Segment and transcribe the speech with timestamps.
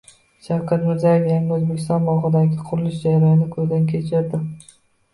[0.45, 4.47] Shavkat Mirziyoyev “Yangi O‘zbekiston” bog‘idagi qurilish jarayonini ko‘zdan kechirdi